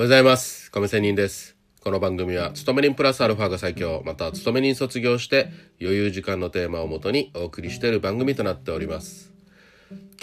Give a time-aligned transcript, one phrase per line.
[0.00, 0.70] おはようございます。
[0.70, 1.56] 亀仙人です。
[1.82, 9.30] この番組は、勤め人プラスアルファが最強、また勤め人卒業して余裕時間のテーマをもとにお送りしている番組となっております。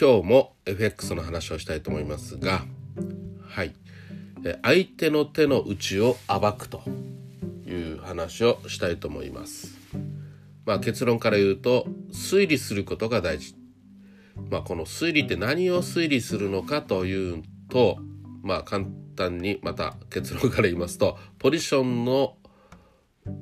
[0.02, 2.66] 今日も FX の話をしたいと思いますが、
[3.48, 3.76] はい。
[4.44, 6.82] え相手の手の内を暴くと
[7.68, 9.78] いう話をしたいと思います。
[10.66, 13.54] まあ結論から言うと、推理することが大事。
[14.50, 18.00] まあこの推理って何を推理するのかというと、
[18.42, 22.36] まあ簡単にまた結論から言いますと、ポジションの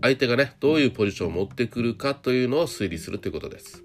[0.01, 3.83] 相手がね、どういうポジションを持ってくるかというのを推理するということです。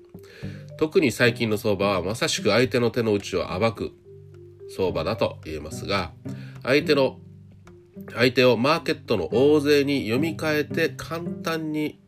[0.79, 3.93] 特に最近の相場はまさしく相手の手の内を暴く
[4.75, 6.13] 相場だと言えますが、
[6.63, 7.19] 相手の
[8.15, 12.01] 相手をマーケットの大勢に読み替えて簡単に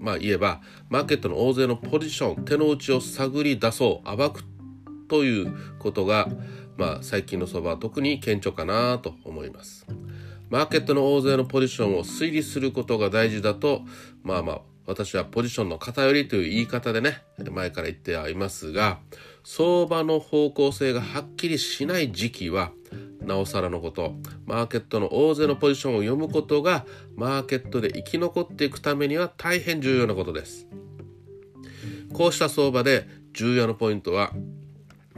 [0.00, 4.44] まあ言えばマーケットの大勢のポジション手の内を探り出そう暴く
[5.12, 6.26] ということが
[6.78, 9.86] まあ最近の相場は特に顕著かなと思います。
[10.48, 13.82] マーケットの大勢のポジションを推理することが大事だと
[14.22, 19.00] まあまあ私はポジションの偏りという言い方でね前から言ってはいますが
[19.44, 22.72] 相場の方向性がはっきりしない時期は
[23.20, 24.14] なおさらのこと
[24.46, 30.66] マーケットの大勢のポジションを読むことがマーケットで生き残っていくためには大変重要なことです。
[32.14, 34.32] こうした相場で重要なポイントは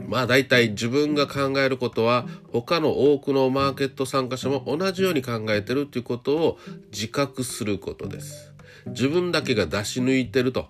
[0.07, 6.59] まあ大体自分が考えることは他の多くのマーケット参加者も同じように考えてるということを
[6.91, 8.53] 自覚することです。
[8.87, 10.67] 自分だけが出し抜いてると。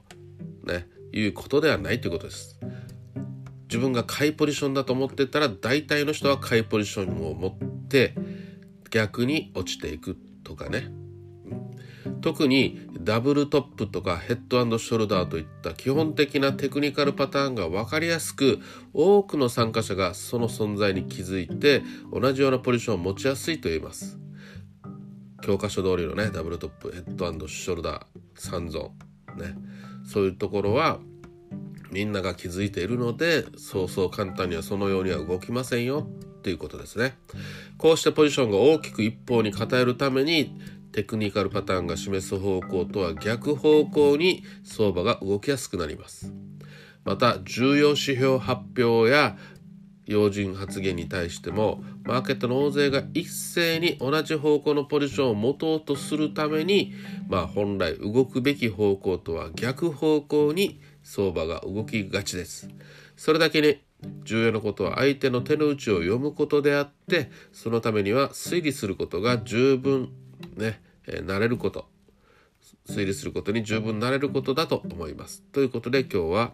[0.63, 0.87] ね。
[1.15, 2.59] いうことではないということです。
[3.63, 8.13] 自分が買いポジションだと思ってたら大体の人は買いポジションを持って
[8.91, 10.91] 逆に落ちていくとかね。
[12.21, 18.59] 特にダブルトップとかヘッドショルダーといった基本的なテクニカルパターンが分かりやすく
[18.93, 24.17] 多くの参加者がその存在に気づいて同じようなポジションを持ちやすいと言えます。
[25.43, 29.55] 教科書通りのねダブルトップヘッドショルダー3ゾーンね。
[30.05, 30.99] そういうところは
[31.91, 36.07] みんなが気づいているのでそうそう簡単にはそのようには動きませんよ
[36.39, 37.15] っていうことですね。
[37.77, 40.59] こうしてポジションが大きく一方に偏るために
[40.95, 46.31] テクニカルパターンが示す方向とは逆方向に相場が動きやすくなります。
[47.03, 49.35] また重要指標発表や
[50.05, 56.93] 要人発言に対してもマーケットの大勢が一斉に同じ方向のポジションを持とうとするために
[57.27, 62.69] まあ本来動くべき方向とは逆方向に相場が動きがちです。
[63.17, 63.81] それだけに
[64.23, 70.09] 重要なことは相手の手の内を読むことであってそのためには推理することが十分
[70.55, 71.87] ね、えー、慣れること
[72.87, 75.43] 推理することに十分慣れることだと思います。
[75.51, 76.53] ということで今日は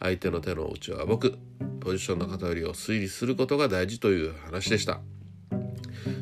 [0.00, 1.38] 相手の手の内を暴く
[1.80, 5.00] ポジションの偏りを推理することが大事という話でした。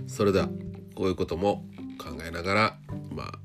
[0.06, 0.48] それでは
[0.94, 1.64] こういうことも
[1.98, 2.76] 考えながら
[3.10, 3.38] まあ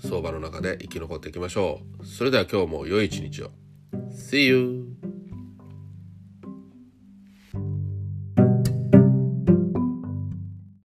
[0.00, 2.06] 相場の中で生き残っていきましょう。
[2.06, 3.50] それでは今日も良い一日を。
[4.10, 4.97] See you!